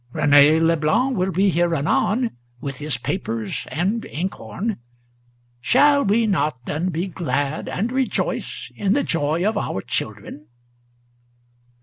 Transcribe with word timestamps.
René 0.15 0.59
Leblanc 0.59 1.15
will 1.15 1.31
be 1.31 1.49
here 1.49 1.75
anon, 1.75 2.31
with 2.59 2.77
his 2.79 2.97
papers 2.97 3.67
and 3.69 4.03
inkhorn. 4.05 4.77
Shall 5.59 6.03
we 6.05 6.25
not 6.25 6.65
then 6.65 6.89
be 6.89 7.05
glad, 7.05 7.69
and 7.69 7.91
rejoice 7.91 8.71
in 8.75 8.93
the 8.93 9.03
joy 9.03 9.47
of 9.47 9.59
our 9.59 9.79
children?" 9.79 10.47